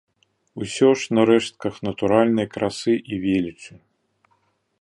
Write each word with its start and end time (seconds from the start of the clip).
Усё 0.63 0.87
ж 1.01 1.17
на 1.17 1.25
рэштках 1.31 1.77
натуральнай 1.89 2.47
красы 2.57 2.93
і 3.15 3.21
велічы. 3.27 3.73